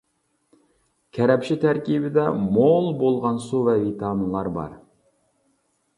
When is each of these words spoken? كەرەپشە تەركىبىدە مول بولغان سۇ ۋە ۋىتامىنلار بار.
كەرەپشە 1.17 1.57
تەركىبىدە 1.65 2.25
مول 2.57 2.89
بولغان 3.03 3.37
سۇ 3.47 3.61
ۋە 3.71 3.79
ۋىتامىنلار 3.85 4.51
بار. 4.57 4.77